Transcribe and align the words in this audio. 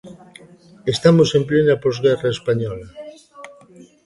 Estamos 0.93 1.29
en 1.37 1.43
plena 1.49 1.79
posguerra 1.83 2.29
española. 2.37 2.87